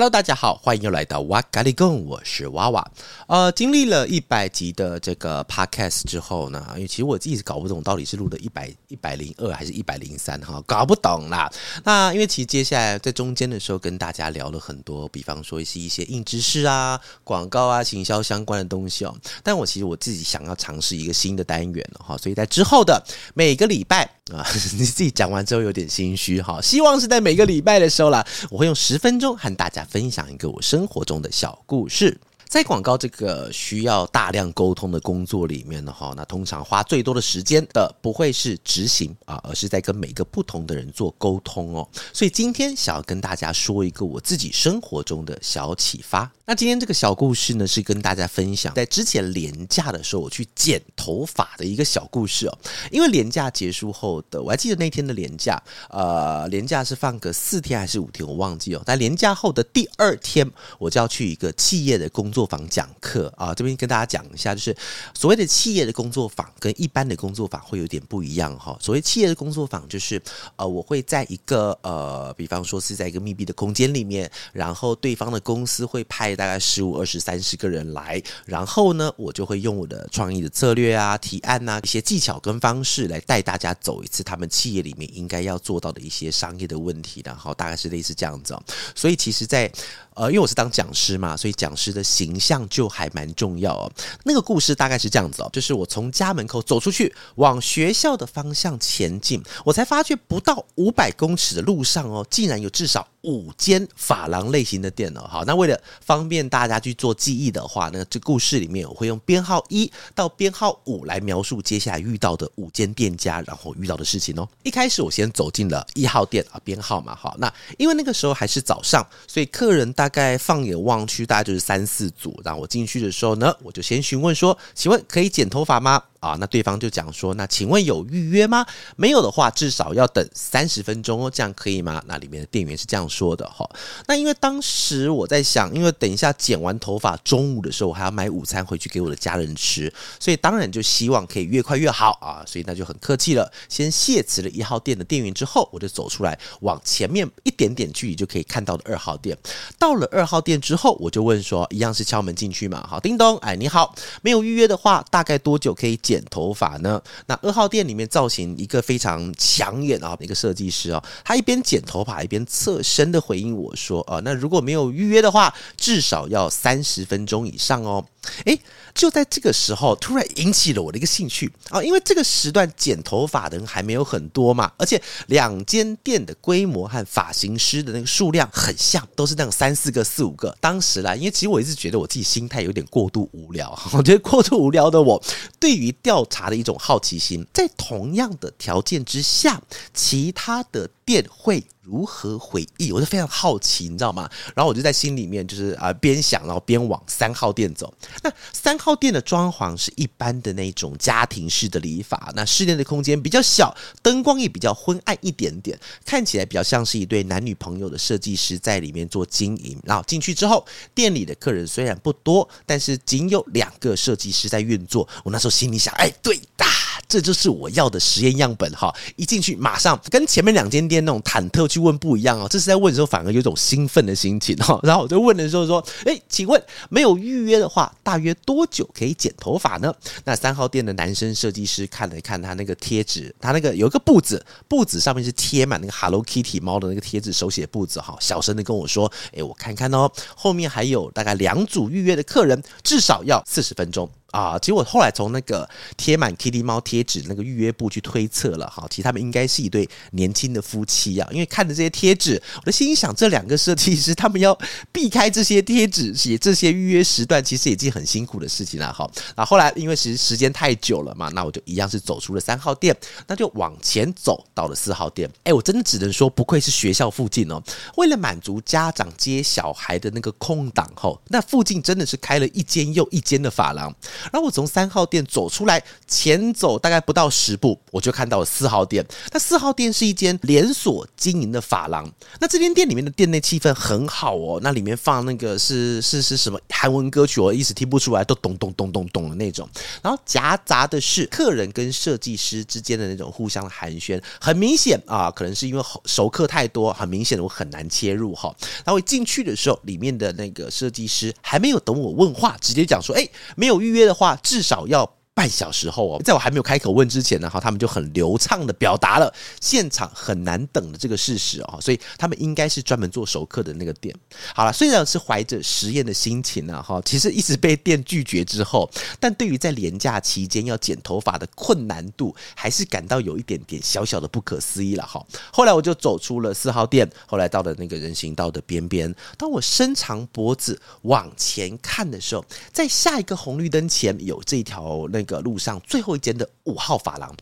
[0.00, 2.90] Hello，大家好，欢迎又来到哇咖喱贡，我是娃娃。
[3.26, 11.52] 呃，经历了一百集的这个 Podcast 之后呢，因为其实我自己是搞不懂到底是录的一百一百零二还是一百零三哈，搞不懂啦。
[11.84, 19.14] 那因为其实接下来在中间的时候跟大家聊了很多，比方说是一些硬知识啊、广告啊、行销相关的东西哦。
[19.42, 23.04] 但我其实我自己想要尝试一个新的单元哈，所以在之后的
[23.34, 24.42] 每个礼拜啊，
[24.78, 29.86] 你自己讲完之后有点心虚哈，希望是在每个礼拜的时候啦，我会用十分钟和大家。
[29.90, 32.20] 分享一个我生活中的小故事。
[32.50, 41.88] 在广告这个需要大量沟通的工作里面呢，哈，那通常花最多的时间的不会是执行啊，而是在跟每个不同的人做沟通哦。
[42.12, 46.28] 所以今天想要跟大家说一个我自己生活中的小启发。
[46.44, 52.58] 那今天这个小故事呢，是跟大家分享在之前连假的时候我去剪头发的一个小故事哦。
[52.90, 58.82] 因为连假结束后的，我还记得那天的连假，呃，连假是放个四天还是五天，我忘记哦。
[58.84, 62.39] 但连假后的第二天，我就要去一个企业的工作。
[62.40, 64.74] 作坊讲课啊，这边跟大家讲一下，就是
[65.12, 68.74] 所谓的企业的工作坊跟一般的工作坊会有点不一样哈。
[68.80, 70.18] 所谓企业的工作坊，就是
[70.56, 88.56] 呃，我会在一个呃，比方说是在一个密闭的空间里面，然后对方的公司会派大概十五、二十、三十个人来，然后呢，我就会用我的创意的策略啊、提案啊、一些技巧跟方式来带大家走一次他们企业里面应该要做到的一些商业的问题，然后大概是类似这样子。
[88.94, 89.70] 所以其实，在
[90.14, 93.90] 呃，因为我是当讲师嘛，所以讲师的形形象就还蛮重要哦。
[94.22, 105.20] 那个故事大概是这样子哦，就是我从家门口走出去，往学校的方向前进，我才发觉不到五百公尺的路上哦，竟然有至少五间发廊类型的店哦。
[105.28, 114.48] 好，那为了方便大家去做记忆的话，那这故事里面我会用编号一到编号五来描述接下来遇到的五间店家，然后遇到的事情哦。
[114.62, 119.90] 一开始我先走进了一号店啊，编号嘛，好，那因为那个时候还是早上，所以客人。
[120.00, 122.40] 大概放眼望去，大概就是三四组。
[122.42, 128.64] 然后我进去的时候呢，我就先询问说：“请问可以剪头发吗？”啊，那对方就讲说，那请问有预约吗？
[128.96, 132.02] 没有的话，至少要等三十分钟哦，这样可以吗？
[132.06, 133.68] 那里面的店员是这样说的哈。
[134.06, 142.44] 那因为当时我在想，因为等一下剪完头发，中午的时候我还要买午餐回去给我的家人吃，所以当然就希望可以越快越好啊。
[142.46, 149.36] 所以那就很客气了，先谢辞了一号店的店员之后，我就走出来，往前面一点点距离就可以看到的二号店。
[149.78, 152.86] 到了二号店之后，我就问说，一样是敲门进去嘛？
[152.86, 157.00] 好，叮咚，哎，你好，没有预约的话，大概多久可以剪头发呢？
[157.26, 168.04] 那二号店里面造型一个非常抢眼啊，一个设计师哦，他一边剪头发一边侧身的回应我说：“啊，那如果没有预约的话，至少要三十分钟以上哦。”
[168.44, 168.60] 诶，
[168.92, 180.54] 就在这个时候，突然引起了我的一个兴趣啊，因为这个时段剪头发的人还没有很多嘛，而且两间店的规模和发型师的那个数量很像，都是那种三四个、四五个。
[180.60, 185.22] 当时啦，因为其实我一直觉得我自己心态有点过度无聊，我觉得过度无聊的我，
[185.58, 189.60] 对于调查的一种好奇心，在同样的条件之下，
[189.92, 192.92] 其他的店会如何回忆？
[192.92, 194.30] 我就非常好奇，你知道吗？
[194.54, 197.92] 然后我就在心里面就是啊边想，然后边往三号店走。
[198.22, 209.76] 那三号店的装潢是一般的那种家庭式的理法，那室内的空间比较小，灯光也比较昏暗一点点，看起来比较像是一对男女朋友的设计师在里面做经营。
[209.82, 215.08] 然后进去之后，店里的客人虽然不多，但是仅有两个设计师在运作。
[215.24, 216.64] 我那时候心里想，哎，对的。
[217.10, 218.94] 这就是我要的实验样本哈！
[219.16, 224.78] 一进去马上跟前面两间店那种忐忑去问不一样哦，这是在问的时候反而有种兴奋的心情哈。
[224.84, 254.56] 然后我就问的时候说：“诶，请问没有预约的话，大约多久可以剪头发呢？”那三号店的男生设计师看了一看他那个贴纸，他那个有一个布子，布子上面是贴满那个 Hello Kitty 猫的那个贴纸，手写布子哈，小声的跟我说：“诶，我看看哦，后面还有大概两组预约的客人，至少要四十分钟。”啊，结果后来从那个贴满 Kitty 猫贴纸那个预约簿去推测了哈，其实他们应该是一对年轻的夫妻啊，因为看着这些贴纸，我的心想，这两个设计师他们要
[254.92, 259.10] 避开这些贴纸，写这些预约时段，其实已经很辛苦的事情了哈。
[259.36, 262.96] 那后来因为时时间太久了嘛，那我就一样是走出了三号店，
[263.26, 265.28] 那就往前走到了四号店。
[265.44, 267.62] 哎，我真的只能说，不愧是学校附近哦。
[267.96, 273.92] 为了满足家长接小孩的那个空档后，那附近真的是开了一间又一间的发廊。
[274.32, 279.04] 然后我从三号店走出来，前走大概不到十步，我就看到了四号店。
[279.32, 282.10] 那四号店是一间连锁经营的发廊。
[282.40, 289.68] 那这间店里面的店内气氛很好哦，那里面放那个是是是什么韩文歌曲，我一时听不出来，都咚咚咚咚咚的那种。
[290.02, 298.54] 然后夹杂的是客人跟设计师之间的那种互相的寒暄，很明显啊，可能是因为熟客太多，很明显的我很难切入哈。
[298.84, 314.14] 然后我进去的时候，里面的那个设计师还没有等我问话，直接讲说：“哎，没有预约的话，至少要。”半小时后哦，在我还没有开口问之前呢，哈，他们就很流畅的表达了现场很难等的这个事实哦，所以他们应该是专门做熟客的那个店。
[314.54, 325.24] 好了，虽然是怀着实验的心情呢，哈，其实一直被店拒绝之后，但对于在连假期间要剪头发的困难度，还是感到有一点点小小的不可思议了哈。
[325.50, 335.30] 后来我就走出了四号店，后来到了那个人行道的边边，当我伸长脖子往前看的时候，在下一个红绿灯前有这条那那。
[335.30, 337.32] 个路上最后一间的五号发廊，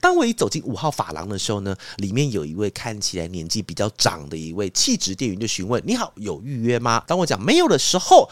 [0.00, 8.30] 当我一走进五号发廊的时候呢，里面有一位看起来年纪比较长的一位气质店员就询问：“你好，有预约吗？”当我讲没有的时候，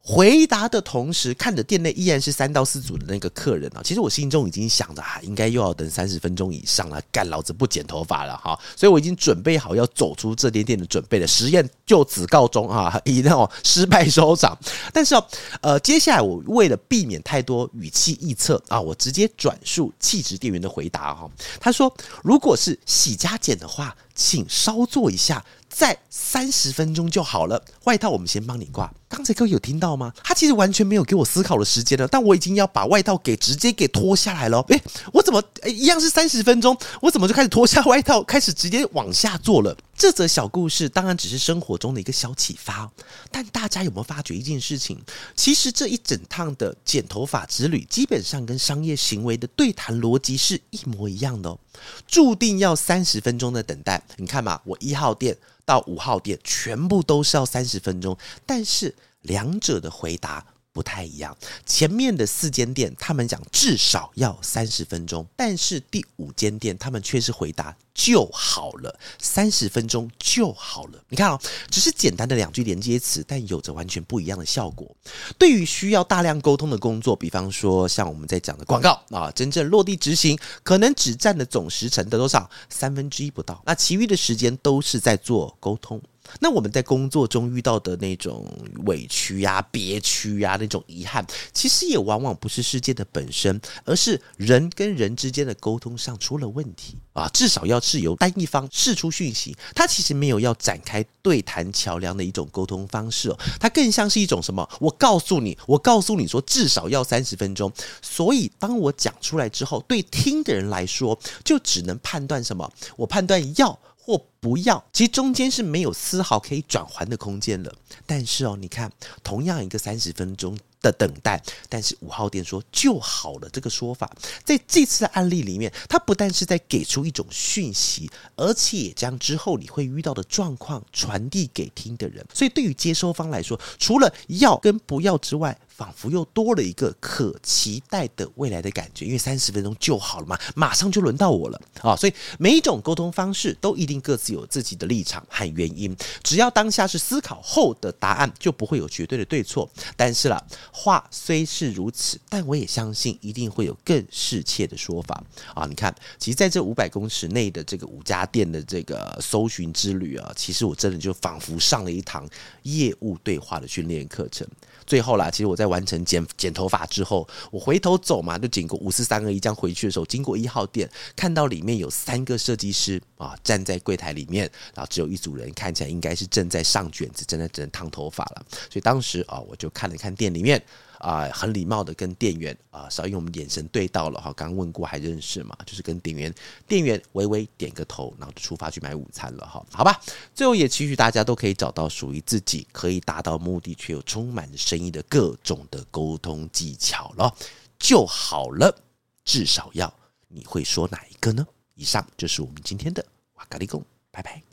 [0.00, 11.26] 回答的同时，看着店内依然是三到四组的那个客人啊，其实我心中已经想着啊，应该又要等三十分钟以上了，干老子不剪头发了哈，所以我已经准备好要走出这间店的准备了。
[11.26, 14.56] 实验就此告终啊，以那种失败收场。
[14.94, 15.26] 但是哦，
[15.60, 21.30] 呃，接下来我为了避免太多语气臆测啊，我直接转述气质店员的回答哈。
[21.60, 25.44] 他说，如果是洗加剪的话，请稍坐一下。
[25.70, 28.90] 再三十分钟就好了，外套我们先帮你挂。
[29.08, 30.12] 刚才各位有听到吗？
[30.22, 34.60] 他其实完全没有给我思考的时间了，但我已经要把外套给直接给脱下来了。
[34.68, 34.80] 诶，
[35.12, 39.74] 我怎么诶一样是三十分钟，我怎么就开始脱下外套，开始直接往下做了？
[39.96, 42.88] 这则小故事当然只是生活中的一个小启发，
[43.32, 44.98] 但大家有没有发觉一件事情？
[45.34, 51.58] 其实这一整趟的剪头发之旅，基本上跟商业行为的对谈逻辑是一模一样的哦，
[52.06, 54.00] 注定要三十分钟的等待。
[54.16, 55.34] 你看嘛，我一号店。
[55.68, 58.16] 到五号店全部都是要三十分钟，
[58.46, 61.36] 但是两者的回答不太一样。
[61.66, 67.76] 前面的四间店他们讲至少要三十分钟，但是第五间店他们却是回答。
[67.98, 71.02] 就好了，三十分钟就好了。
[71.08, 74.88] 你看哦，只是简单的两句连接词，但有着完全不一样的效果。
[75.36, 82.48] 对于需要大量沟通的工作，比方说像我们在讲的广告啊，真正落地执行，可能只占的总时程的多少？
[82.70, 83.60] 三分之一不到。
[83.66, 86.00] 那其余的时间都是在做沟通。
[86.40, 88.46] 那我们在工作中遇到的那种
[88.86, 97.28] 委屈呀、憋屈呀、那种遗憾，其实也往往不是事件的本身，而是人跟人之间的沟通上出了问题啊。
[97.28, 104.68] 至少要是由单一方释出讯息，他其实没有要展开对谈桥梁的一种沟通方式哦，它更像是一种什么？
[104.80, 107.72] 我告诉你，我告诉你说至少要三十分钟，
[108.02, 112.70] 所以当我讲出来之后，对听的人来说，就只能判断什么？
[112.96, 113.78] 我判断要。
[114.00, 117.74] 或不要，其实中间是没有丝毫可以转圜的空间了。
[118.06, 118.90] 但是哦，你看，
[119.22, 124.10] 同样一个三十分钟的等待，但是五号店说就好了这个说法，
[124.44, 132.24] 在这次的案例里面，它不但是在给出一种讯息，而且也将之后你会遇到的状况传递给听的人。
[132.32, 141.94] 所以对于接收方来说，除了要跟不要之外，仿佛又多了一个可期待的未来的感觉，因为三十分钟就好了嘛，马上就轮到我了啊！
[141.96, 149.68] 所以每一种沟通方式都一定各自有自己的立场和原因，只要当下是思考后的答案，就不会有绝对的对错。
[149.96, 150.42] 但是啦，
[150.72, 155.22] 话虽是如此，但我也相信一定会有更适切的说法
[155.54, 155.66] 啊！
[155.66, 162.28] 你看，其实在这五百公尺内的这个五家店的这个搜寻之旅啊，其实我真的就仿佛上了一堂
[162.62, 164.46] 业务对话的训练课程。
[164.86, 178.44] 最后啦，其实我在完成剪剪头发之后，我回头走嘛，就经过五四三二一这样回去的时候，经过一号店，看到里面有三个设计师啊站在柜台里里面，然后只有一组人，看起来应该是正在上卷子，正在正在烫头发了。
[178.50, 180.62] 所以当时啊，我就看了看店里面。
[180.98, 186.34] 啊、很礼貌的跟店员啊，稍、呃、因为我们眼神对到了哈，刚问过还认识嘛，就是跟店员
[186.66, 190.00] 店员微微点个头，然后就出发去买午餐了哈，好吧。
[190.34, 197.32] 最后也期许大家都可以找到属于自己可以达到目的却又充满生意的各种的沟通技巧了，
[197.78, 198.76] 就好了。
[199.24, 199.94] 至少要
[200.26, 201.46] 你会说哪一个呢？
[201.76, 203.84] 以上就是我们今天的哇咖哩贡，
[204.18, 204.47] 拜拜。